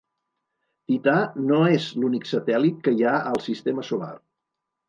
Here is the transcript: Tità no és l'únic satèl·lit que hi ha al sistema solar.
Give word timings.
Tità 0.91 1.13
no 1.51 1.59
és 1.75 1.85
l'únic 2.03 2.27
satèl·lit 2.31 2.83
que 2.89 2.97
hi 2.97 3.07
ha 3.11 3.15
al 3.33 3.47
sistema 3.49 3.89
solar. 3.93 4.13